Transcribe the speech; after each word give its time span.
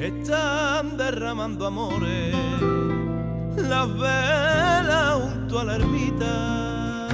están 0.00 0.96
derramando 0.96 1.66
amores, 1.66 2.34
las 3.56 3.98
velas 3.98 5.14
junto 5.20 5.60
a 5.60 5.64
la 5.64 5.74
ermita. 5.76 7.06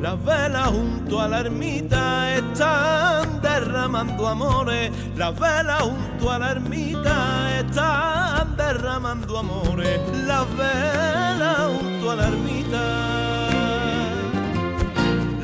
Las 0.00 0.24
velas 0.24 0.68
junto 0.68 1.20
a 1.20 1.28
la 1.28 1.40
ermita 1.40 2.36
están 2.36 3.40
derramando 3.42 4.26
amores. 4.28 4.90
Las 5.16 5.38
velas 5.38 5.82
junto 5.82 6.30
a 6.30 6.38
la 6.38 6.50
ermita 6.52 7.58
están 7.58 8.56
derramando 8.56 9.38
amores. 9.38 10.00
Las 10.26 10.46
velas 10.56 11.58
junto 11.80 12.10
a 12.10 12.16
la 12.16 12.28
ermita 12.28 13.18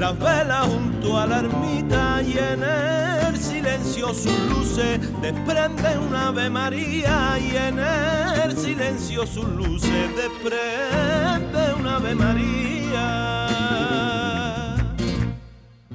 las 0.04 0.18
velas 0.18 0.66
junto 0.66 1.18
a 1.18 1.26
la 1.26 1.38
ermita 1.38 2.20
y 2.22 2.36
en 2.36 2.62
el 2.62 3.13
silencio 3.74 4.14
sus 4.14 4.38
luces 4.50 5.00
desprende 5.20 5.98
una 5.98 6.28
Ave 6.28 6.48
María 6.48 7.36
y 7.40 7.56
en 7.56 7.78
el 7.80 8.56
silencio 8.56 9.26
sus 9.26 9.48
luces 9.48 10.10
desprende 10.14 11.74
una 11.80 11.96
Ave 11.96 12.14
María. 12.14 13.56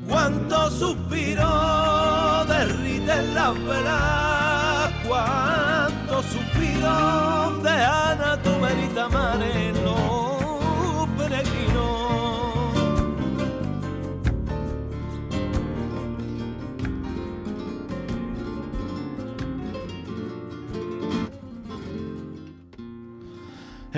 Cuánto 0.10 0.70
suspiro 0.72 2.46
derriten 2.48 3.34
las 3.34 3.54
velas, 3.64 4.92
cuánto 5.08 6.22
suspiro 6.24 7.62
de 7.64 7.70
Ana 7.70 8.42
tu 8.44 8.60
verita 8.60 9.08
mare, 9.08 9.59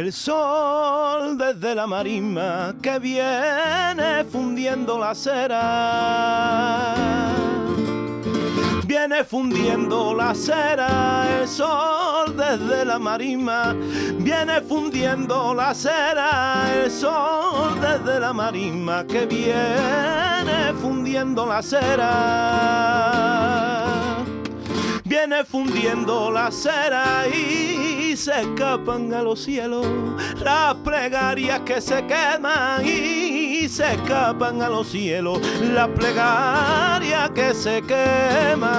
El 0.02 0.12
sol 0.12 1.38
desde 1.38 1.76
la 1.76 1.86
marisma 1.86 2.74
que 2.82 2.98
viene 2.98 4.26
fundiendo 4.32 4.98
la 4.98 5.14
cera. 5.14 6.96
Viene 8.84 9.24
fundiendo 9.24 10.16
la 10.16 10.34
cera, 10.34 11.40
el 11.40 11.48
sol 11.48 12.36
desde 12.36 12.84
la 12.84 12.98
marisma. 12.98 13.76
Viene 14.18 14.62
fundiendo 14.62 15.54
la 15.54 15.72
cera, 15.76 16.64
el 16.74 16.90
sol 16.90 17.80
desde 17.80 18.20
la 18.20 18.34
marisma 18.34 19.06
que 19.06 19.28
viene 19.28 20.74
fundiendo 20.82 21.46
la 21.46 21.62
cera 21.62 23.12
viene 25.12 25.44
fundiendo 25.44 26.32
la 26.32 26.50
cera 26.52 27.28
y 27.28 28.16
se 28.16 28.44
escapan 28.44 29.14
a 29.14 29.22
los 29.22 29.44
cielos 29.44 29.86
las 30.42 30.74
plegarias 30.76 31.60
que 31.66 31.82
se 31.82 32.06
queman 32.06 32.86
y 32.86 33.68
se 33.68 33.96
escapan 33.96 34.62
a 34.62 34.70
los 34.70 34.88
cielos 34.88 35.42
las 35.74 35.90
plegarias 35.90 37.30
que 37.32 37.54
se 37.54 37.82
queman. 37.82 38.72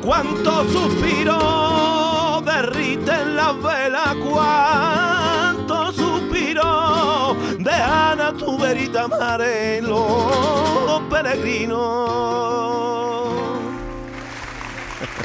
Cuántos 0.00 0.70
suspiros 0.70 2.44
derriten 2.44 3.34
las 3.34 3.60
velas, 3.60 4.14
cuántos 4.30 5.96
suspiros 5.96 7.36
dejan 7.58 8.20
a 8.20 8.32
tu 8.32 8.56
verita 8.56 9.08
mare 9.08 9.82
los 9.82 11.02
peregrinos. 11.10 13.13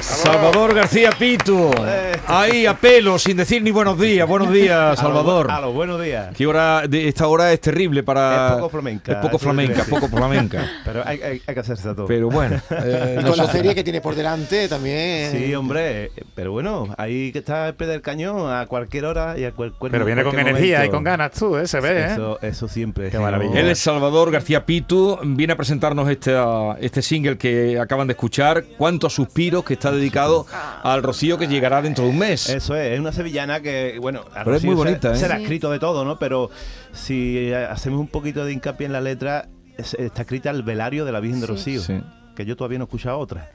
Salvador 0.00 0.74
García 0.74 1.10
Pitu. 1.18 1.70
Eh. 1.86 2.12
Ahí 2.26 2.66
a 2.66 2.74
pelo, 2.74 3.18
sin 3.18 3.36
decir 3.36 3.62
ni 3.62 3.70
buenos 3.70 3.98
días. 3.98 4.26
Buenos 4.28 4.52
días, 4.52 4.98
Salvador. 4.98 5.50
A 5.50 5.60
los 5.60 5.74
buenos 5.74 6.00
días. 6.02 6.34
¿Qué 6.36 6.46
hora 6.46 6.82
de 6.88 7.08
esta 7.08 7.26
hora 7.26 7.52
es 7.52 7.60
terrible 7.60 8.02
para. 8.02 8.48
Es 8.48 8.52
poco 8.54 8.68
flamenca, 8.70 9.12
Es 9.12 9.18
poco 9.18 9.36
eso 9.36 9.38
flamenca, 9.44 9.84
poco 9.88 10.08
flamenca. 10.08 10.64
Pero 10.84 11.02
hay, 11.06 11.20
hay- 11.22 11.42
hay 11.46 11.54
que 11.54 11.60
hacerse 11.60 11.88
a 11.88 11.94
todo. 11.94 12.06
Pero 12.06 12.28
bueno. 12.30 12.60
eh, 12.70 13.18
Y 13.20 13.24
con 13.24 13.36
la 13.36 13.46
serie 13.50 13.74
que 13.74 13.82
tiene 13.84 14.00
por 14.00 14.14
delante 14.14 14.68
también. 14.68 15.32
Sí, 15.32 15.54
hombre, 15.54 16.04
eh, 16.06 16.10
pero 16.34 16.52
bueno, 16.52 16.94
ahí 16.98 17.32
que 17.32 17.38
está 17.40 17.68
el 17.68 17.74
pie 17.74 17.86
del 17.86 18.00
cañón 18.02 18.50
a 18.52 18.66
cualquier 18.66 19.04
hora 19.06 19.38
y 19.38 19.44
a 19.44 19.52
cual- 19.52 19.72
cual- 19.78 19.90
Pero 19.92 20.04
viene 20.04 20.22
con 20.22 20.32
cualquier 20.32 20.56
energía 20.56 20.76
y 20.76 20.88
momento. 20.88 20.96
con 20.96 21.04
ganas 21.04 21.30
tú, 21.32 21.56
¿eh? 21.56 21.66
Se 21.66 21.80
ve, 21.80 22.00
¿eh? 22.00 22.12
Eso, 22.12 22.38
eso 22.42 22.68
siempre. 22.68 23.10
Qué 23.10 23.18
maravilla. 23.18 23.58
Él 23.60 23.68
es 23.68 23.78
Salvador 23.78 24.30
García 24.30 24.64
Pitu, 24.64 25.18
viene 25.22 25.52
a 25.52 25.56
presentarnos 25.56 26.08
este, 26.08 26.36
este 26.80 27.02
single 27.02 27.36
que 27.38 27.78
acaban 27.78 28.06
de 28.06 28.12
escuchar, 28.12 28.64
Cuántos 28.78 29.12
suspiros, 29.14 29.64
que 29.70 29.74
está 29.74 29.92
dedicado 29.92 30.46
al 30.82 31.00
Rocío 31.04 31.38
que 31.38 31.46
llegará 31.46 31.80
dentro 31.80 32.02
de 32.04 32.10
un 32.10 32.18
mes. 32.18 32.48
Eso 32.48 32.74
es, 32.74 32.94
es 32.94 32.98
una 32.98 33.12
sevillana 33.12 33.60
que, 33.60 33.98
bueno, 34.00 34.24
a 34.34 34.42
Pero 34.42 34.56
es 34.56 34.64
muy 34.64 34.72
se- 34.74 34.76
bonita, 34.78 35.12
¿eh? 35.12 35.16
Se 35.16 35.28
la 35.28 35.34
ha 35.34 35.38
Sí. 35.38 35.44
escrito 35.44 35.70
de 35.70 35.78
todo, 35.78 36.04
¿no? 36.04 36.18
Pero 36.18 36.50
si 36.92 37.38
eh, 37.38 37.54
hacemos 37.56 38.00
un 38.00 38.08
poquito 38.08 38.44
de 38.44 38.52
hincapié 38.52 38.86
en 38.86 38.92
la 38.92 39.00
letra, 39.00 39.46
es- 39.78 39.94
está 39.94 40.22
escrita 40.22 40.50
el 40.50 40.64
velario 40.64 41.04
de 41.04 41.12
la 41.12 41.20
Virgen 41.20 41.40
de. 41.40 41.46
Rocío, 41.46 41.80
Sí. 41.82 42.00
que 42.34 42.44
yo 42.44 42.56
todavía 42.56 42.78
no 42.78 42.84
he 42.84 42.86
escuchado 42.86 43.16
otra. 43.20 43.48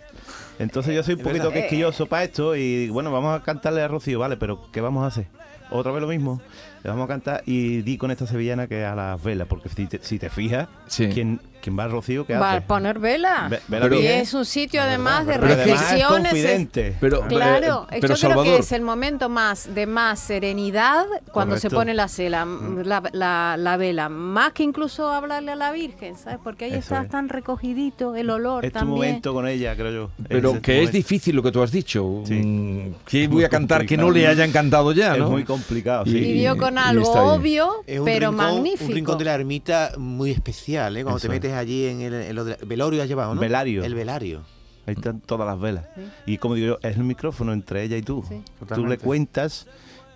Entonces 0.57 0.95
yo 0.95 1.03
soy 1.03 1.15
un 1.15 1.21
poquito 1.21 1.51
quisquilloso 1.51 2.05
para 2.05 2.23
esto 2.23 2.55
y 2.55 2.87
bueno, 2.89 3.11
vamos 3.11 3.37
a 3.37 3.43
cantarle 3.43 3.81
a 3.81 3.89
Rocío, 3.89 4.19
vale, 4.19 4.37
pero 4.37 4.71
¿qué 4.71 4.79
vamos 4.79 5.03
a 5.03 5.07
hacer? 5.07 5.27
Otra 5.69 5.91
vez 5.91 6.01
lo 6.01 6.07
mismo. 6.07 6.41
Le 6.83 6.89
vamos 6.91 7.05
a 7.05 7.07
cantar 7.09 7.43
y 7.45 7.81
di 7.81 7.97
con 7.97 8.09
esta 8.11 8.25
sevillana 8.25 8.67
que 8.67 8.83
es 8.83 8.87
a 8.87 8.95
las 8.95 9.21
velas, 9.21 9.47
porque 9.49 9.67
si 9.67 9.85
te, 9.87 9.99
si 10.01 10.17
te 10.19 10.29
fijas, 10.29 10.67
Sí. 10.87 11.09
¿quién, 11.13 11.41
quién 11.65 11.77
va 11.77 11.83
a 11.85 11.87
Rocío? 11.87 12.25
¿Qué 12.25 12.35
Va 12.35 12.51
hace? 12.51 12.57
a 12.63 12.67
poner 12.67 12.99
vela. 12.99 13.47
Ve- 13.49 13.59
vela 13.67 13.85
Pero- 13.85 13.95
y 13.97 14.01
bien. 14.01 14.19
es 14.21 14.33
un 14.33 14.45
sitio 14.45 14.81
además 14.81 15.25
de 15.25 15.33
Pero 15.33 15.45
además 15.47 15.59
es 15.59 15.67
reflexiones. 15.81 16.33
es-. 16.33 16.93
Pero, 16.99 17.21
Claro, 17.27 17.87
yo 17.91 17.99
creo 17.99 18.15
Salvador, 18.15 18.45
que 18.45 18.57
es 18.57 18.71
el 18.71 18.81
momento 18.83 19.29
más 19.29 19.73
de 19.73 19.87
más 19.87 20.19
serenidad 20.19 21.05
cuando 21.31 21.55
se 21.57 21.61
Correcto. 21.69 21.75
pone 21.81 21.93
la, 21.95 22.07
cela, 22.07 22.45
la, 22.83 23.01
la- 23.13 23.55
la 23.57 23.77
vela, 23.77 24.09
más 24.09 24.53
que 24.53 24.63
incluso 24.63 25.11
hablarle 25.11 25.51
a 25.53 25.55
la 25.55 25.71
Virgen, 25.71 26.15
¿sabes? 26.17 26.39
Porque 26.43 26.65
ahí 26.65 26.71
Eso 26.71 26.79
está 26.79 27.01
es. 27.03 27.09
tan 27.09 27.29
recogidito 27.29 28.15
el 28.15 28.29
olor 28.29 28.63
es 28.63 28.71
tu 28.71 28.79
también. 28.79 28.95
momento 28.95 29.33
con 29.33 29.47
ella, 29.47 29.75
creo 29.75 29.91
yo. 29.91 30.11
pero 30.29 30.61
que 30.61 30.73
es 30.73 30.77
momento. 30.83 30.97
difícil 30.97 31.35
lo 31.35 31.41
que 31.43 31.51
tú 31.51 31.61
has 31.63 31.71
dicho. 31.71 32.21
Sí. 32.25 32.35
Mm, 32.35 32.93
¿Qué 33.05 33.27
Muy 33.27 33.35
voy 33.37 33.43
a 33.43 33.49
cantar 33.49 33.85
que 33.85 33.97
no 33.97 34.03
le 34.03 34.07
complicado. 34.21 34.31
haya 34.33 34.45
encantado 34.45 34.91
ya, 34.91 35.13
Es 35.13 35.19
no? 35.19 35.29
muy 35.31 35.43
complicado, 35.43 36.03
Y- 36.05 36.11
sí. 36.11 36.17
Y 36.17 36.33
dio 36.33 36.57
con 36.57 36.75
y 36.75 36.77
algo 36.77 37.03
está 37.03 37.21
bien. 37.21 37.33
obvio, 37.33 37.71
Es 37.87 37.99
un 37.99 38.05
pero 38.05 38.29
rincón, 38.31 38.45
magnífico. 38.53 38.85
Un 38.89 38.95
rincón 38.95 39.17
de 39.17 39.25
la 39.25 39.33
ermita 39.35 39.91
muy 39.97 40.31
especial, 40.31 40.97
¿eh? 40.97 41.03
Cuando 41.03 41.17
Eso 41.17 41.27
te 41.27 41.33
es. 41.35 41.41
metes 41.41 41.54
allí 41.55 41.85
en 41.87 42.01
el, 42.01 42.13
en 42.13 42.35
lo 42.35 42.45
de- 42.45 42.57
velorio 42.65 43.01
has 43.01 43.07
llevado, 43.07 43.33
¿no? 43.35 43.41
Velario. 43.41 43.83
El 43.83 43.95
velario. 43.95 44.43
Ahí 44.87 44.93
están 44.95 45.19
todas 45.19 45.47
las 45.47 45.59
velas. 45.59 45.85
Y 46.27 46.37
como 46.37 46.53
digo 46.55 46.67
yo, 46.79 46.87
es 46.87 46.95
el 46.97 47.03
micrófono 47.03 47.53
entre 47.53 47.83
ella 47.83 47.97
y 47.97 48.01
tú. 48.03 48.23
Sí. 48.29 48.41
Tú 48.73 48.85
le 48.85 48.97
cuentas, 48.99 49.65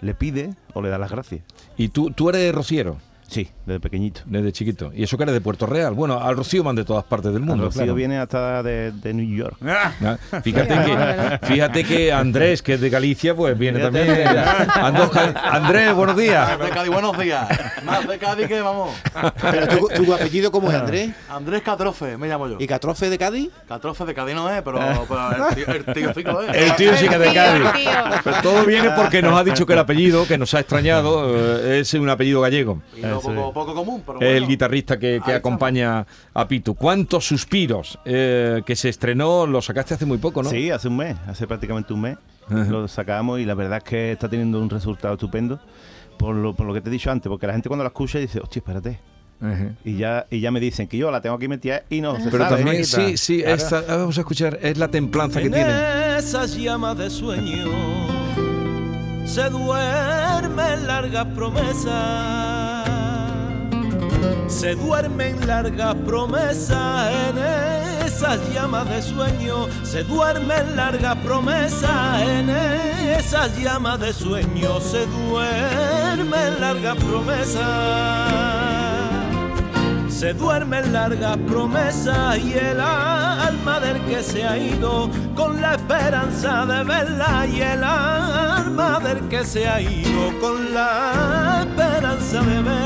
le 0.01 0.13
pides 0.13 0.55
o 0.73 0.81
le 0.81 0.89
das 0.89 0.99
las 0.99 1.09
gracias. 1.09 1.41
Y 1.75 1.89
tú, 1.89 2.11
tú 2.11 2.29
eres 2.29 2.53
rociero, 2.53 2.97
Sí, 3.29 3.47
desde 3.65 3.79
pequeñito. 3.79 4.21
desde 4.25 4.51
chiquito. 4.51 4.91
Y 4.93 5.03
eso 5.03 5.15
que 5.17 5.23
eres 5.23 5.33
de 5.35 5.41
Puerto 5.41 5.65
Real. 5.67 5.93
Bueno, 5.93 6.19
al 6.19 6.35
Rocío 6.35 6.63
van 6.63 6.75
de 6.75 6.83
todas 6.83 7.03
partes 7.03 7.31
del 7.31 7.41
mundo. 7.43 7.65
Rocío 7.65 7.81
claro. 7.83 7.93
viene 7.95 8.17
hasta 8.17 8.63
de, 8.63 8.91
de 8.91 9.13
New 9.13 9.37
York. 9.37 9.57
Ah, 9.65 9.91
Fíjate 10.43 10.67
que, 10.83 10.91
bueno. 10.95 11.39
fíjate 11.43 11.83
que 11.83 12.11
Andrés, 12.11 12.61
que 12.63 12.73
es 12.73 12.81
de 12.81 12.89
Galicia, 12.89 13.35
pues 13.35 13.57
viene 13.57 13.79
Fíjate. 13.79 14.05
también. 14.05 14.27
Ando- 14.27 15.11
Andrés, 15.51 15.93
buenos 15.93 16.17
días. 16.17 16.57
de 16.59 16.69
Cádiz, 16.69 16.91
buenos 16.91 17.17
días. 17.19 17.47
Más 17.85 18.07
de 18.07 18.17
Cádiz 18.17 18.47
que 18.47 18.61
vamos. 18.61 18.95
Pero 19.41 19.67
tu, 19.67 19.87
tu 20.05 20.13
apellido, 20.13 20.51
¿cómo 20.51 20.69
es, 20.71 20.75
Andrés? 20.77 21.11
Andrés 21.29 21.61
Catrofe, 21.61 22.17
me 22.17 22.27
llamo 22.27 22.47
yo. 22.47 22.57
¿Y 22.59 22.65
Catrofe 22.67 23.09
de 23.09 23.17
Cádiz? 23.17 23.49
Catrofe 23.67 24.05
de 24.05 24.13
Cádiz 24.15 24.35
no 24.35 24.49
es, 24.49 24.61
pero, 24.63 24.79
pero 25.07 25.47
el, 25.49 25.55
tío, 25.55 25.67
el 25.67 25.85
tío 25.93 26.13
sí 26.15 26.23
que 26.23 26.31
es. 26.31 26.55
El 26.69 26.75
tío 26.75 26.97
sí 26.97 27.07
que 27.07 27.15
es 27.15 27.21
de 27.21 27.33
Cádiz. 27.33 27.63
Pero 28.23 28.35
todo 28.41 28.65
viene 28.65 28.89
porque 28.95 29.21
nos 29.21 29.37
ha 29.39 29.43
dicho 29.43 29.65
que 29.65 29.73
el 29.73 29.79
apellido, 29.79 30.25
que 30.27 30.37
nos 30.37 30.53
ha 30.55 30.59
extrañado, 30.61 31.35
eh, 31.59 31.79
es 31.81 31.93
un 31.93 32.09
apellido 32.09 32.41
gallego. 32.41 32.81
Y 32.97 33.01
no 33.01 33.18
Poco, 33.21 33.47
es. 33.47 33.53
poco 33.53 33.73
común, 33.75 34.03
pero 34.05 34.19
El 34.21 34.31
bueno. 34.33 34.47
guitarrista 34.47 34.97
que, 34.99 35.21
que 35.25 35.33
acompaña 35.33 36.05
a 36.33 36.47
Pitu. 36.47 36.75
¿Cuántos 36.75 37.25
suspiros? 37.27 37.97
Eh, 38.05 38.61
que 38.65 38.75
se 38.75 38.89
estrenó, 38.89 39.45
lo 39.47 39.61
sacaste 39.61 39.93
hace 39.93 40.05
muy 40.05 40.17
poco, 40.17 40.43
¿no? 40.43 40.49
Sí, 40.49 40.69
hace 40.71 40.87
un 40.87 40.97
mes, 40.97 41.15
hace 41.27 41.45
prácticamente 41.47 41.93
un 41.93 42.01
mes. 42.01 42.17
Ajá. 42.47 42.63
Lo 42.65 42.87
sacamos 42.87 43.39
y 43.39 43.45
la 43.45 43.53
verdad 43.53 43.77
es 43.77 43.83
que 43.83 44.11
está 44.13 44.27
teniendo 44.29 44.59
un 44.61 44.69
resultado 44.69 45.13
estupendo. 45.13 45.59
Por 46.17 46.35
lo, 46.35 46.53
por 46.55 46.65
lo 46.67 46.73
que 46.73 46.81
te 46.81 46.89
he 46.89 46.91
dicho 46.91 47.09
antes, 47.11 47.29
porque 47.29 47.47
la 47.47 47.53
gente 47.53 47.69
cuando 47.69 47.83
la 47.83 47.89
escucha 47.89 48.19
dice, 48.19 48.39
hostia, 48.41 48.59
espérate. 48.59 48.99
Ajá. 49.41 49.69
Y 49.85 49.95
ya, 49.95 50.25
y 50.29 50.41
ya 50.41 50.51
me 50.51 50.59
dicen 50.59 50.87
que 50.89 50.97
yo 50.97 51.09
la 51.11 51.21
tengo 51.21 51.37
aquí 51.37 51.47
metida 51.47 51.83
y 51.89 52.01
no 52.01 52.17
se 52.19 52.29
Pero 52.29 52.43
sabe. 52.43 52.57
también, 52.63 52.83
sí, 52.83 53.15
sí, 53.15 53.39
Claro. 53.39 53.55
esta- 53.55 53.83
ah, 53.87 53.95
vamos 53.95 54.17
a 54.17 54.21
escuchar, 54.21 54.59
es 54.61 54.77
la 54.77 54.89
templanza 54.89 55.39
que 55.39 55.45
En 55.45 55.53
tiene. 55.53 56.17
esas 56.17 56.57
llamas 56.57 56.97
de 56.97 57.09
sueño 57.09 57.67
se 59.25 59.49
duermen 59.49 60.87
largas 60.87 61.25
promesas. 61.35 62.58
Se 64.49 64.75
duermen 64.75 65.47
largas 65.47 65.95
promesas 66.05 67.11
en 67.29 67.37
esas 68.05 68.39
llamas 68.53 68.89
de 68.89 69.01
sueño. 69.01 69.67
Se 69.83 70.03
duermen 70.03 70.75
largas 70.75 71.15
promesas 71.17 72.21
en 72.21 72.49
esas 72.49 73.55
llamas 73.57 73.99
de 73.99 74.11
sueño. 74.11 74.81
Se 74.81 75.05
duermen 75.05 76.59
largas 76.59 76.97
promesas. 76.97 78.59
se 80.09 80.33
duermen 80.33 80.91
largas 80.91 81.37
promesas 81.47 82.37
y 82.39 82.51
el 82.51 82.81
alma 82.81 83.79
del 83.79 84.01
que 84.01 84.21
se 84.21 84.43
ha 84.43 84.57
ido 84.57 85.09
con 85.33 85.61
la 85.61 85.75
esperanza 85.75 86.65
de 86.65 86.83
verla 86.83 87.47
y 87.47 87.61
el 87.61 87.81
alma 87.81 88.99
del 88.99 89.29
que 89.29 89.45
se 89.45 89.65
ha 89.65 89.79
ido 89.79 90.37
con 90.41 90.73
la 90.73 91.65
esperanza 91.65 92.41
de 92.41 92.61
verla. 92.61 92.78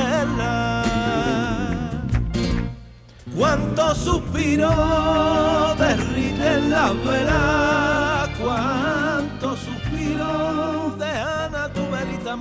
Cuántos 3.36 3.98
suspiros 3.98 5.78
derriten 5.80 6.70
las 6.70 6.94
velas, 7.04 8.30
cuántos 8.40 9.60
suspiros 9.60 11.00
dejan 11.00 11.56
a 11.56 11.68
tu 11.74 11.82
verita 11.90 12.36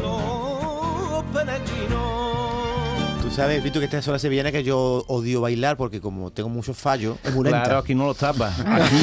los 0.00 1.24
peregrinos. 1.32 1.93
Sabes, 3.34 3.64
Vito, 3.64 3.80
que 3.80 3.86
esta 3.86 3.98
es 3.98 4.06
la 4.06 4.18
sevillana 4.20 4.52
que 4.52 4.62
yo 4.62 5.04
odio 5.08 5.40
bailar 5.40 5.76
porque 5.76 6.00
como 6.00 6.30
tengo 6.30 6.48
muchos 6.48 6.76
fallos, 6.76 7.16
es 7.24 7.34
muy 7.34 7.42
lenta. 7.42 7.64
Claro, 7.64 7.78
aquí 7.80 7.92
no 7.92 8.06
los 8.06 8.16
tapas. 8.16 8.60
Aquí, 8.60 8.96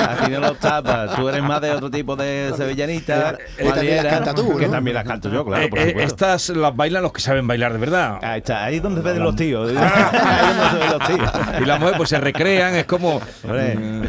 aquí 0.00 0.30
no 0.32 0.40
los 0.40 0.58
tapas. 0.58 1.14
Tú 1.14 1.28
eres 1.28 1.44
más 1.44 1.60
de 1.60 1.70
otro 1.70 1.88
tipo 1.88 2.16
de 2.16 2.52
sevillanita. 2.56 3.38
Eh, 3.58 3.64
también 3.64 3.66
las 3.68 3.72
cualquiera, 3.74 4.10
canta 4.10 4.34
tú, 4.34 4.56
Que 4.56 4.66
¿no? 4.66 4.72
también 4.72 4.94
las 4.96 5.04
canto 5.04 5.28
yo, 5.30 5.44
claro, 5.44 5.68
por 5.70 5.78
Eh, 5.78 5.82
eh, 5.82 5.88
supuesto. 5.90 6.12
estas 6.12 6.48
las 6.48 6.74
bailan 6.74 7.04
los 7.04 7.12
que 7.12 7.20
saben 7.20 7.46
bailar 7.46 7.72
de 7.72 7.78
verdad. 7.78 8.18
Ahí 8.20 8.38
está, 8.40 8.64
ahí 8.64 8.76
es 8.78 8.82
donde 8.82 9.00
se 9.00 9.08
ven 9.12 9.22
los 9.22 9.36
tíos. 9.36 9.70
Ahí 9.70 9.76
es 9.76 10.56
donde 10.56 10.70
se 10.70 10.78
ven 10.78 10.98
los 10.98 11.06
tíos. 11.08 11.60
Y 11.62 11.64
las 11.64 11.78
mujeres 11.78 11.96
pues 11.98 12.08
se 12.08 12.18
recrean, 12.18 12.74
es 12.74 12.84
como... 12.86 13.20
Hombre, 13.44 13.76
Mm, 13.76 14.02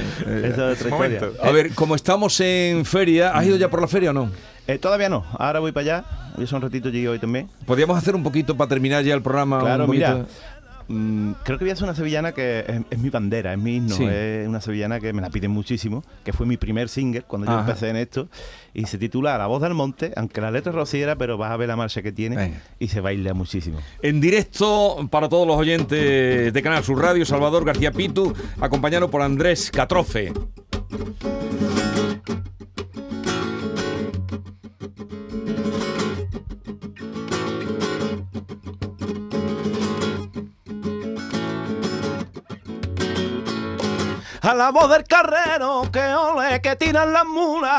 eso 0.45 0.71
es 0.71 0.81
otra 0.81 0.89
historia. 1.07 1.21
A 1.43 1.51
ver, 1.51 1.73
como 1.75 1.93
estamos 1.93 2.39
en 2.39 2.85
feria, 2.85 3.29
¿has 3.37 3.45
ido 3.45 3.55
ya 3.57 3.69
por 3.69 3.81
la 3.81 3.87
feria 3.87 4.09
o 4.09 4.13
no? 4.13 4.31
Eh, 4.67 4.77
todavía 4.77 5.09
no, 5.09 5.25
ahora 5.37 5.59
voy 5.59 5.71
para 5.71 5.97
allá. 5.97 6.05
Yo 6.37 6.47
son 6.47 6.57
un 6.57 6.61
ratito 6.63 6.89
llegué 6.89 7.09
hoy 7.09 7.19
también. 7.19 7.49
Podríamos 7.65 7.97
hacer 7.97 8.15
un 8.15 8.23
poquito 8.23 8.55
para 8.55 8.69
terminar 8.69 9.03
ya 9.03 9.13
el 9.13 9.21
programa. 9.21 9.59
Claro, 9.59 9.87
mira. 9.87 10.25
mm, 10.87 11.31
creo 11.43 11.57
que 11.59 11.65
voy 11.65 11.69
a 11.69 11.73
hacer 11.73 11.83
una 11.83 11.93
sevillana 11.95 12.31
que 12.31 12.59
es, 12.67 12.81
es 12.89 12.99
mi 12.99 13.09
bandera, 13.09 13.53
es 13.53 13.59
mi 13.59 13.75
himno. 13.75 13.95
Sí. 13.95 14.05
Es 14.05 14.47
una 14.47 14.61
sevillana 14.61 14.99
que 14.99 15.11
me 15.13 15.21
la 15.21 15.29
piden 15.29 15.51
muchísimo, 15.51 16.03
que 16.23 16.33
fue 16.33 16.45
mi 16.45 16.57
primer 16.57 16.89
single 16.89 17.21
cuando 17.23 17.51
yo 17.51 17.59
empecé 17.59 17.89
en 17.89 17.97
esto. 17.97 18.29
Y 18.73 18.85
se 18.85 18.97
titula 18.97 19.37
La 19.37 19.45
voz 19.47 19.61
del 19.61 19.73
monte, 19.73 20.11
aunque 20.15 20.41
la 20.41 20.49
letra 20.49 20.71
es 20.71 20.75
rociera, 20.75 21.15
pero 21.17 21.37
vas 21.37 21.51
a 21.51 21.57
ver 21.57 21.67
la 21.67 21.75
marcha 21.75 22.01
que 22.01 22.11
tiene 22.11 22.35
Venga. 22.37 22.61
y 22.79 22.87
se 22.87 22.99
baila 23.01 23.33
muchísimo. 23.33 23.79
En 24.01 24.19
directo 24.21 25.07
para 25.11 25.29
todos 25.29 25.45
los 25.45 25.57
oyentes 25.57 26.53
de 26.53 26.61
Canal 26.63 26.83
Sur 26.83 26.99
Radio, 27.01 27.25
Salvador 27.25 27.65
García 27.65 27.91
Pitu, 27.91 28.33
acompañado 28.59 29.11
por 29.11 29.21
Andrés 29.21 29.69
Catrofe. 29.71 30.31
A 44.43 44.53
la 44.53 44.71
voz 44.71 44.89
del 44.89 45.05
carrero 45.05 45.89
que 45.89 46.13
ole 46.13 46.61
que 46.61 46.75
tiran 46.75 47.13
las 47.13 47.25
mulas 47.25 47.71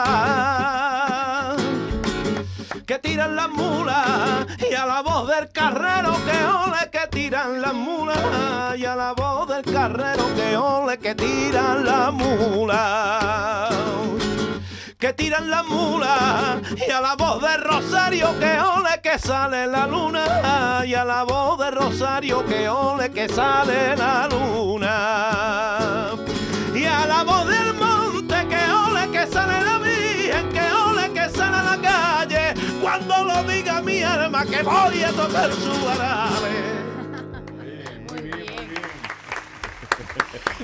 que 2.87 2.99
tiran 2.99 3.37
las 3.37 3.51
mulas 3.51 4.47
y 4.59 4.73
a 4.75 4.87
la 4.87 5.03
voz 5.03 5.29
del 5.29 5.53
carrero 5.53 6.15
que 6.25 6.43
ole 6.43 6.89
que 6.91 7.07
tiran 7.11 7.61
las 7.61 7.75
mulas 7.75 8.79
y 8.79 8.87
a 8.87 8.97
la 8.97 9.13
voz 9.13 9.47
del 9.47 9.63
carrero 9.63 10.35
que 10.35 10.57
ole 10.57 10.99
que 10.99 11.15
tiran 11.15 11.85
las 11.85 12.11
mulas 12.15 13.75
que 14.99 15.13
tiran 15.13 15.51
las 15.51 15.67
mulas 15.67 16.63
y 16.75 16.91
a 16.91 17.03
la 17.03 17.15
voz 17.15 17.43
de 17.43 17.59
Rosario 17.59 18.39
que 18.39 18.59
ole 18.59 19.03
que 19.03 19.19
sale 19.19 19.67
la 19.67 19.87
luna. 19.87 20.83
Y 20.87 20.95
a 20.95 21.05
la 21.05 21.25
voz 21.25 21.59
de 21.59 21.71
Rosario 21.73 22.43
que 22.47 22.71
ole 22.71 23.11
que 23.11 23.29
sale 23.29 23.95
la 23.97 24.27
luna 24.29 26.24
a 26.95 27.07
la 27.07 27.23
voz 27.25 27.47
del 27.47 27.75
monte 27.75 28.37
que 28.51 28.63
ole 28.87 29.11
que 29.11 29.27
sale 29.27 29.59
la 29.65 29.79
virgen 29.79 30.49
que 30.57 30.65
ole 30.87 31.13
que 31.13 31.29
sale 31.37 31.61
la 31.71 31.77
calle. 31.89 32.55
Cuando 32.81 33.25
lo 33.25 33.43
diga 33.45 33.81
mi 33.83 34.03
alma 34.03 34.45
que 34.45 34.63
voy 34.63 35.03
a 35.03 35.13
tocar 35.13 35.51
su 35.53 35.89
árabe 35.89 36.84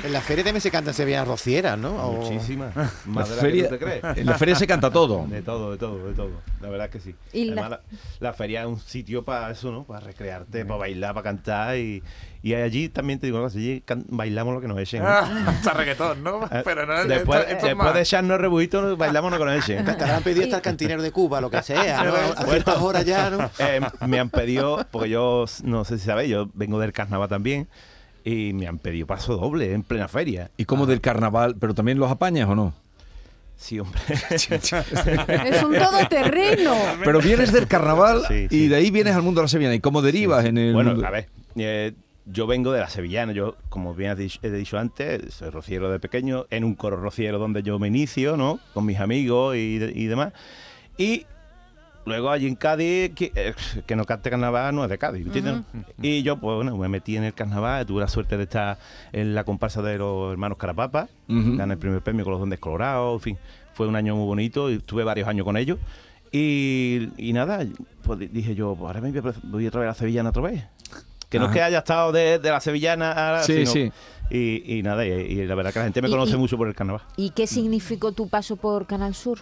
En 0.05 0.13
la 0.13 0.21
feria 0.21 0.45
también 0.45 0.61
se 0.61 0.71
cantan 0.71 0.95
sevillanas 0.95 1.29
rocieras, 1.29 1.79
¿no? 1.79 1.91
O- 1.97 2.13
Muchísimas. 2.23 2.75
La 2.77 2.91
Más 3.07 3.29
de 3.29 3.35
las 3.37 3.45
feria, 3.45 3.63
que 3.65 3.69
tú 3.69 3.75
te 3.79 3.85
crees. 3.85 4.19
en 4.19 4.27
la 4.27 4.39
feria 4.39 4.55
se 4.55 4.67
canta 4.67 4.91
todo. 4.91 5.27
De 5.31 5.43
todo, 5.43 5.73
de 5.73 5.79
todo, 5.79 6.07
de 6.09 6.15
todo. 6.15 6.31
La 6.61 6.69
verdad 6.69 6.87
es 6.87 6.93
que 6.93 7.01
sí. 7.01 7.15
Y 7.33 7.47
la- 7.47 7.63
Además, 7.63 7.81
la... 8.21 8.29
la 8.29 8.33
feria 8.33 8.61
es 8.63 8.67
un 8.67 8.79
sitio 8.81 9.25
para 9.25 9.51
eso, 9.51 9.71
¿no? 9.71 9.85
Para 9.85 10.01
recrearte, 10.01 10.65
para 10.65 10.79
bailar, 10.79 11.15
para 11.15 11.25
cantar. 11.25 11.77
Y, 11.77 12.03
y 12.43 12.55
allí 12.55 12.89
también 12.89 13.19
te 13.21 13.27
digo 13.27 13.39
una 13.39 13.47
cosa, 13.49 13.59
allí 13.59 13.83
bailamos 14.09 14.55
lo 14.55 14.61
que 14.61 14.69
nos 14.69 14.79
echen. 14.79 15.03
¿no? 15.03 15.09
Hasta 15.09 15.73
reggaetón, 15.75 16.23
¿no? 16.23 16.41
Eh, 16.51 16.63
Pero 16.65 16.87
no, 16.87 17.05
después, 17.05 17.41
esto- 17.41 17.51
esto 17.53 17.57
es 17.59 17.63
después 17.63 17.77
más. 17.77 17.95
de 17.95 18.01
echarnos 18.01 18.41
rebujitos, 18.41 18.97
bailamos 18.99 19.31
lo 19.31 19.39
que 19.39 19.45
nos 19.45 19.55
echen. 19.69 19.85
Te 19.85 19.91
habrán 19.93 20.23
pedido 20.23 20.45
hasta 20.45 20.57
el 20.57 20.63
cantinero 20.63 21.03
de 21.03 21.11
Cuba, 21.13 21.41
lo 21.41 21.51
que 21.51 21.63
sea, 21.63 22.03
¿no? 22.05 22.15
A 22.15 22.45
ciertas 22.47 22.77
horas 22.79 23.05
ya, 23.05 23.31
¿no? 23.31 23.51
Eh, 23.59 23.81
me 24.07 24.19
han 24.19 24.31
pedido, 24.31 24.87
porque 24.91 25.11
yo 25.11 25.45
no 25.65 25.85
sé 25.85 25.99
si 25.99 26.07
sabéis, 26.07 26.31
yo 26.31 26.49
vengo 26.55 26.79
del 26.81 26.93
carnaval 26.93 27.29
también. 27.29 27.69
Y 28.25 28.53
me 28.53 28.67
han 28.67 28.79
pedido 28.79 29.07
paso 29.07 29.37
doble 29.37 29.73
en 29.73 29.83
plena 29.83 30.09
feria. 30.09 30.51
Y 30.57 30.65
como 30.65 30.87
del 30.87 31.01
carnaval, 31.01 31.57
pero 31.59 31.75
también 31.75 31.99
los 31.99 32.11
apañas 32.11 32.49
o 32.49 32.55
no? 32.55 32.75
Sí, 33.57 33.79
hombre. 33.79 34.01
Es 34.31 35.63
un 35.63 35.75
todoterreno. 35.75 36.75
Pero 37.05 37.21
vienes 37.21 37.53
del 37.53 37.67
carnaval 37.67 38.23
Sí, 38.29 38.47
y 38.51 38.69
de 38.69 38.77
ahí 38.77 38.91
vienes 38.91 39.15
al 39.15 39.23
mundo 39.23 39.41
de 39.41 39.45
la 39.45 39.49
sevillana. 39.49 39.75
¿Y 39.75 39.81
cómo 39.81 40.03
derivas 40.03 40.45
en 40.45 40.57
el 40.59 40.73
Bueno, 40.73 40.93
mundo? 40.93 41.07
a 41.07 41.11
ver, 41.11 41.29
eh, 41.57 41.93
yo 42.27 42.47
vengo 42.47 42.73
de 42.73 42.81
la 42.81 42.89
sevillana, 42.89 43.33
yo, 43.33 43.57
como 43.69 43.95
bien 43.95 44.17
he 44.43 44.51
dicho 44.51 44.79
antes, 44.79 45.35
soy 45.35 45.51
rociero 45.51 45.91
de 45.91 45.99
pequeño, 45.99 46.47
en 46.51 46.65
un 46.65 46.75
coro 46.75 46.97
rociero 46.97 47.39
donde 47.39 47.63
yo 47.63 47.79
me 47.79 47.89
inicio, 47.89 48.37
¿no? 48.37 48.61
Con 48.73 48.87
mis 48.87 48.99
amigos 49.01 49.57
y, 49.57 49.79
y 49.95 50.07
demás. 50.07 50.33
Y 50.97 51.27
luego 52.07 52.31
allí 52.31 52.47
en 52.47 52.55
Cádiz, 52.57 53.13
que, 53.15 53.33
eh, 53.35 53.55
que 53.87 53.97
no 53.97 54.05
cante 54.05 54.31
carnaval 54.31 54.75
no 54.75 54.85
es 54.85 54.91
de 54.91 54.99
Cádiz, 54.99 55.27
¿entiendes? 55.27 55.63
Y 56.01 56.23
yo, 56.23 56.37
pues 56.39 56.57
bueno, 56.57 56.77
me 56.77 56.89
metí 56.89 57.17
en 57.17 57.25
el 57.25 57.35
carnaval, 57.35 57.87
tuve 57.87 58.01
la 58.01 58.09
suerte 58.09 58.37
de 58.37 58.45
estar 58.45 58.79
en 59.13 59.35
la 59.35 59.45
comparsa 59.45 59.83
de 59.83 59.99
los 59.99 60.33
hermanos 60.33 60.59
Carapapa, 60.59 61.09
gané 61.29 61.75
el 61.75 61.79
primer 61.79 62.01
premio 62.03 62.25
con 62.25 62.33
los 62.33 62.41
Dondes 62.41 62.59
Colorados, 62.59 63.15
en 63.17 63.21
fin, 63.21 63.39
fue 63.75 63.87
un 63.87 63.97
año 63.97 64.17
muy 64.17 64.27
bonito 64.27 64.71
y 64.71 64.75
estuve 64.77 65.05
varios 65.05 65.29
años 65.29 65.45
con 65.45 65.57
ellos. 65.57 65.79
Y, 66.33 67.09
y 67.17 67.33
nada, 67.33 67.65
pues 68.03 68.19
di- 68.19 68.29
dije 68.29 68.55
yo, 68.55 68.75
pues 68.77 68.87
ahora 68.87 69.01
me 69.01 69.11
voy 69.11 69.31
a, 69.31 69.35
voy 69.45 69.67
otra 69.67 69.81
vez 69.81 69.87
a 69.87 69.91
la 69.91 69.95
Sevillana 69.95 70.29
otra 70.31 70.43
vez. 70.43 70.65
Que 71.29 71.39
no 71.39 71.47
es 71.47 71.53
que 71.53 71.63
haya 71.63 71.79
estado 71.79 72.13
de, 72.13 72.39
de 72.39 72.51
la 72.51 72.61
Sevillana 72.61 73.13
ahora, 73.13 73.43
Sí, 73.43 73.67
sino- 73.67 73.71
sí. 73.71 73.93
Y, 74.31 74.79
y 74.79 74.83
nada, 74.85 75.05
y, 75.05 75.11
y 75.11 75.45
la 75.45 75.57
verdad 75.57 75.73
que 75.73 75.81
la 75.81 75.85
gente 75.87 76.03
me 76.03 76.09
conoce 76.09 76.35
y- 76.35 76.39
mucho 76.39 76.57
por 76.57 76.69
el 76.69 76.75
carnaval. 76.75 77.03
¿Y 77.17 77.31
qué 77.31 77.47
significó 77.49 78.13
tu 78.13 78.29
paso 78.29 78.55
por 78.57 78.87
Canal 78.87 79.15
Sur? 79.15 79.41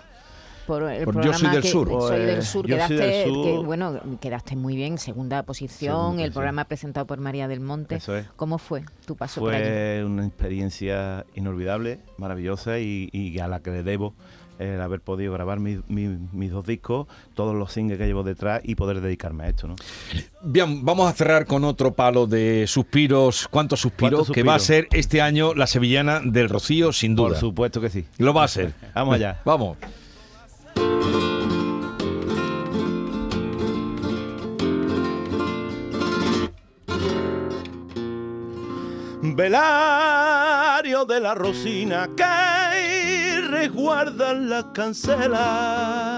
Por 0.69 0.83
el 0.83 1.05
Por 1.07 1.15
Yo 1.15 1.21
programa 1.23 1.39
soy 1.39 1.51
del 1.51 1.63
que- 1.63 1.69
sur. 1.69 1.89
Soy 1.89 2.21
del 2.21 2.35
Pues, 2.37 2.47
sur. 2.47 2.67
Yo 2.67 2.77
soy 2.77 2.89
Quedaste, 2.89 2.95
del 3.07 3.29
sur. 3.29 3.45
que, 3.45 3.57
bueno, 3.65 4.01
quedaste 4.21 4.55
muy 4.55 4.77
bien, 4.77 4.99
segunda 4.99 5.43
posición, 5.43 5.97
Segunda 5.97 6.25
el 6.25 6.31
programa 6.33 6.65
presentado 6.67 7.07
por 7.07 7.19
María 7.21 7.49
del 7.49 7.61
Monte. 7.61 7.95
Eso 7.97 8.15
es. 8.15 8.27
¿Cómo 8.37 8.59
fue 8.59 8.85
tu 9.07 9.17
paso 9.17 9.41
por 9.41 9.55
allí? 9.55 9.65
Fue 9.65 10.05
una 10.05 10.27
experiencia 10.27 11.25
inolvidable, 11.35 12.01
maravillosa 12.19 12.79
y, 12.81 13.09
y 13.13 13.39
a 13.39 13.49
la 13.49 13.61
que 13.61 13.71
le 13.71 13.83
debo 13.83 14.15
el 14.59 14.81
haber 14.81 15.01
podido 15.01 15.33
grabar 15.33 15.61
mi- 15.61 15.81
mi- 15.87 16.19
mis 16.33 16.51
dos 16.51 16.67
discos, 16.67 17.07
todos 17.35 17.55
los 17.55 17.73
singles 17.73 17.97
que 17.97 18.07
llevo 18.07 18.25
detrás 18.25 18.61
y 18.65 18.75
poder 18.75 19.01
dedicarme 19.01 19.45
a 19.45 19.49
esto, 19.51 19.69
¿no? 19.69 19.77
Bien, 20.43 20.85
vamos 20.85 21.09
a 21.09 21.13
cerrar 21.15 21.47
con 21.47 21.63
otro 21.65 21.95
palo 21.95 22.27
de 22.27 22.67
suspiros. 22.67 23.47
¿Cuántos 23.49 23.81
suspiros? 23.81 24.19
¿Cuántos 24.27 24.35
Que 24.35 24.43
va 24.43 24.57
a 24.57 24.59
ser 24.59 24.89
este 24.91 25.23
año 25.23 25.55
la 25.55 25.69
sevillana 25.69 26.21
del 26.25 26.49
Rocío, 26.49 26.93
sin 26.93 27.15
Por 27.15 27.31
duda. 27.31 27.39
supuesto 27.41 27.81
que 27.81 27.89
sí. 27.89 28.05
Lo 28.19 28.35
va 28.35 28.43
a 28.45 28.49
ser. 28.49 28.73
Vamos 28.97 29.15
allá. 29.15 29.41
Vamos. 29.45 29.79
Velario 39.39 41.05
de 41.05 41.21
la 41.21 41.35
Rosina 41.35 42.09
que 42.17 43.41
resguardan 43.41 44.51
las 44.51 44.65
cancelas. 44.75 46.18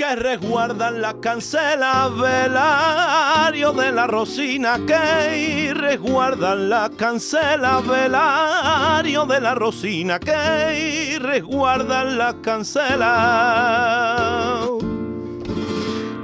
Que 0.00 0.16
resguardan 0.16 1.02
las 1.02 1.16
cancelas, 1.16 2.16
velario 2.16 3.72
de 3.74 3.92
la 3.92 4.06
Rosina, 4.06 4.80
que 4.86 5.74
resguardan 5.74 6.70
las 6.70 6.88
cancelas, 6.96 7.86
velario 7.86 9.26
de 9.26 9.40
la 9.42 9.54
Rosina, 9.54 10.18
que 10.18 11.18
resguardan 11.20 12.16
las 12.16 12.32
cancelas 12.36 13.10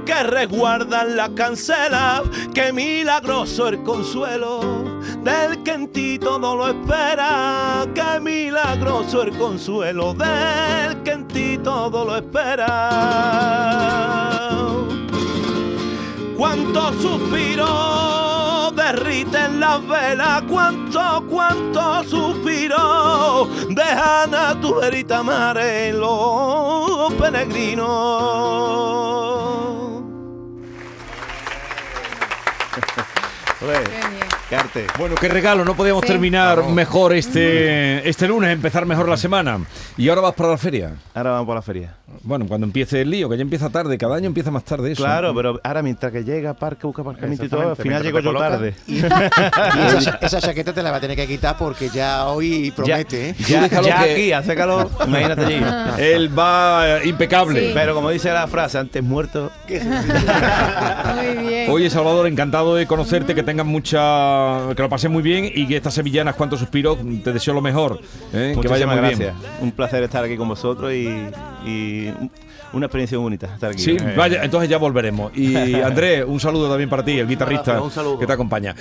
que 0.07 0.23
resguardan 0.23 1.15
la 1.15 1.29
cancela, 1.35 2.23
que 2.55 2.73
milagroso 2.73 3.67
el 3.67 3.83
consuelo 3.83 4.96
del 5.23 5.63
que 5.63 5.71
en 5.71 5.87
ti 5.87 6.19
todo 6.19 6.55
lo 6.55 6.67
espera, 6.67 7.85
que 7.93 8.19
milagroso 8.19 9.23
el 9.23 9.37
consuelo 9.37 10.13
del 10.13 11.03
que 11.03 11.11
en 11.11 11.27
ti 11.27 11.57
todo 11.57 12.05
lo 12.05 12.17
espera. 12.17 13.67
cuántos 16.37 16.95
suspiros 17.01 18.75
derriten 18.75 19.59
las 19.59 19.85
velas, 19.87 20.43
cuánto, 20.47 21.25
cuánto 21.29 22.03
suspiro 22.03 23.49
dejan 23.69 24.35
a 24.35 24.59
tu 24.61 24.75
verita 24.75 25.23
mare 25.23 25.91
los 25.93 27.11
peregrinos. 27.13 27.87
Qué. 33.59 34.26
Carte. 34.49 34.87
Bueno, 34.97 35.15
qué 35.19 35.27
regalo, 35.27 35.65
no 35.65 35.75
podíamos 35.75 36.01
Sí. 36.03 36.07
terminar 36.07 36.63
mejor 36.69 37.13
este, 37.13 38.07
este 38.07 38.27
lunes, 38.29 38.51
empezar 38.51 38.85
mejor 38.85 39.09
la 39.09 39.17
semana. 39.17 39.59
Y 39.97 40.07
ahora 40.07 40.21
vas 40.21 40.33
para 40.35 40.49
la 40.51 40.57
feria. 40.57 40.93
Ahora 41.13 41.31
vamos 41.31 41.47
por 41.47 41.55
la 41.55 41.61
feria. 41.61 41.95
Bueno, 42.23 42.45
cuando 42.47 42.65
empiece 42.65 43.01
el 43.01 43.09
lío, 43.11 43.27
que 43.29 43.35
ya 43.35 43.41
empieza 43.41 43.69
tarde, 43.69 43.97
cada 43.97 44.15
año 44.15 44.27
empieza 44.27 44.49
más 44.49 44.63
tarde 44.63 44.93
eso. 44.93 45.03
Claro, 45.03 45.35
pero 45.35 45.59
ahora 45.61 45.81
mientras 45.83 46.13
que 46.13 46.23
llega 46.23 46.53
parque, 46.53 46.87
busca 46.87 47.01
aparcamiento 47.01 47.43
y 47.43 47.49
todo, 47.49 47.69
al 47.71 47.75
final 47.75 48.01
llego 48.01 48.19
yo 48.19 48.33
tarde. 48.37 48.73
Y 48.87 48.99
esa, 49.97 50.17
esa 50.21 50.39
chaqueta 50.39 50.71
te 50.73 50.81
la 50.81 50.91
va 50.91 50.97
a 50.97 51.01
tener 51.01 51.17
que 51.17 51.27
quitar 51.27 51.57
porque 51.57 51.89
ya 51.89 52.27
hoy 52.27 52.71
promete, 52.71 53.29
¿eh? 53.31 53.35
Ya, 53.47 53.61
déjalo 53.63 53.87
ya 53.87 54.03
que- 54.03 54.11
aquí 54.13 54.31
hace 54.31 54.55
calor, 54.55 54.89
imagínate 55.05 55.45
allí. 55.45 55.61
Él 56.01 56.37
va 56.39 56.99
eh, 56.99 57.07
impecable. 57.09 57.59
Sí. 57.67 57.71
Pero 57.73 57.93
como 57.93 58.09
dice 58.09 58.31
la 58.31 58.47
frase, 58.47 58.77
antes 58.77 59.03
muerto 59.03 59.51
que 59.67 59.81
Muy 61.15 61.47
bien. 61.47 61.69
Oye, 61.71 61.89
Salvador, 61.89 62.27
encantado 62.27 62.75
de 62.75 62.87
conocerte, 62.87 63.35
que 63.35 63.43
tengas 63.43 63.65
mucha. 63.65 64.36
Que 64.75 64.81
lo 64.81 64.89
pases 64.89 65.09
muy 65.09 65.21
bien 65.23 65.45
y 65.53 65.67
que 65.67 65.77
estas 65.77 65.93
sevillanas, 65.93 66.35
cuantos 66.35 66.59
suspiros, 66.59 66.97
te 67.23 67.33
deseo 67.33 67.53
lo 67.53 67.61
mejor. 67.61 67.99
¿eh? 68.33 68.55
que 68.59 68.67
vaya 68.67 68.87
muy 68.87 68.95
gracias. 68.97 69.19
bien. 69.19 69.33
Un 69.61 69.71
placer 69.71 70.03
estar 70.03 70.23
aquí 70.23 70.37
con 70.37 70.47
vosotros 70.47 70.91
y, 70.93 71.07
y 71.65 72.13
una 72.73 72.85
experiencia 72.87 73.17
muy 73.17 73.23
bonita 73.23 73.47
estar 73.53 73.71
aquí. 73.71 73.81
Sí, 73.81 73.97
Eh, 73.99 74.13
vaya, 74.15 74.43
entonces 74.43 74.69
ya 74.69 74.77
volveremos. 74.77 75.31
Y 75.35 75.73
Andrés, 75.81 76.25
un 76.27 76.39
saludo 76.39 76.69
también 76.69 76.89
para 76.89 77.03
ti, 77.03 77.17
el 77.19 77.27
guitarrista 77.27 77.81
Un 77.81 78.19
que 78.19 78.27
te 78.27 78.33
acompaña. 78.33 78.75